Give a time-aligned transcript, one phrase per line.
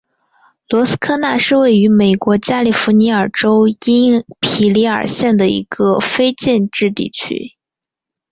[0.67, 7.53] 罗斯科纳是位于美国加利福尼亚州因皮里尔县的一个非建制地区。